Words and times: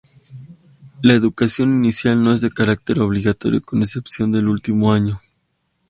La 1.03 1.13
educación 1.13 1.69
inicial 1.69 2.23
no 2.23 2.33
es 2.33 2.41
de 2.41 2.49
carácter 2.49 2.99
obligatorio 3.01 3.61
con 3.61 3.83
excepción 3.83 4.31
del 4.31 4.47
último 4.47 4.91
año. 4.93 5.21